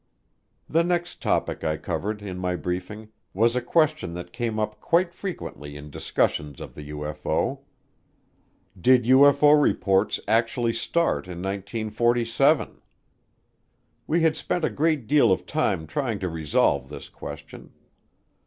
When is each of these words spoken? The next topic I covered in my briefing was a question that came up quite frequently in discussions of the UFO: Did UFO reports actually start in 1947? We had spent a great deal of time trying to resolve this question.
The 0.67 0.83
next 0.83 1.21
topic 1.21 1.63
I 1.63 1.77
covered 1.77 2.23
in 2.23 2.39
my 2.39 2.55
briefing 2.55 3.09
was 3.35 3.55
a 3.55 3.61
question 3.61 4.15
that 4.15 4.33
came 4.33 4.57
up 4.57 4.79
quite 4.81 5.13
frequently 5.13 5.77
in 5.77 5.91
discussions 5.91 6.59
of 6.59 6.73
the 6.73 6.89
UFO: 6.89 7.59
Did 8.75 9.03
UFO 9.03 9.61
reports 9.61 10.19
actually 10.27 10.73
start 10.73 11.27
in 11.27 11.43
1947? 11.43 12.81
We 14.07 14.21
had 14.21 14.35
spent 14.35 14.65
a 14.65 14.71
great 14.71 15.05
deal 15.05 15.31
of 15.31 15.45
time 15.45 15.85
trying 15.85 16.17
to 16.17 16.29
resolve 16.29 16.89
this 16.89 17.07
question. 17.07 17.71